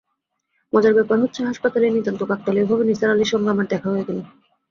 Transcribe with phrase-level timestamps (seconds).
[0.73, 4.19] মজার ব্যাপার হচ্ছে, হাসপাতালেই নিতান্ত কাকতালীয়ভাবে নিসার আলির সঙ্গে আমার দেখা হয়ে গেল।